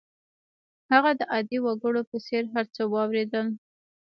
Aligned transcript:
هغه 0.91 1.11
د 1.19 1.21
عادي 1.31 1.57
وګړو 1.61 2.01
په 2.09 2.17
څېر 2.25 2.43
هر 2.53 2.65
څه 2.75 2.81
واورېدل 2.93 3.47